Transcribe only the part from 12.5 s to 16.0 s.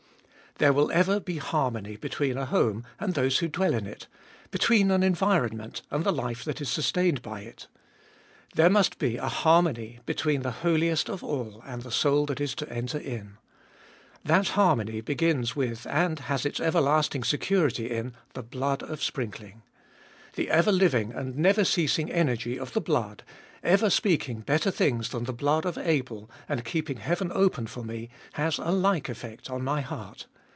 to enter in. That harmony begins with,